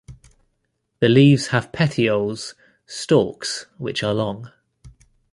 [0.99, 2.55] The leaves have petioles
[2.87, 4.51] (stalks) which are long.